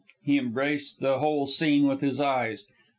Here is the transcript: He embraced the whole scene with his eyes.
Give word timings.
He 0.23 0.39
embraced 0.39 0.99
the 0.99 1.19
whole 1.19 1.45
scene 1.45 1.85
with 1.85 2.01
his 2.01 2.19
eyes. 2.19 2.65